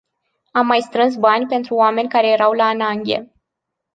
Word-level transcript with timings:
Am 0.51 0.65
mai 0.67 0.81
strâns 0.81 1.15
bani 1.15 1.47
pentru 1.47 1.75
oameni 1.75 2.09
care 2.09 2.27
erau 2.27 2.51
la 2.51 2.63
ananghie. 2.65 3.31